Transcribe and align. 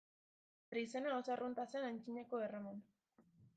Bere 0.71 0.81
izena 0.85 1.11
oso 1.17 1.35
arrunta 1.35 1.67
zen 1.75 1.87
Antzinako 1.91 2.43
Erroman. 2.49 2.83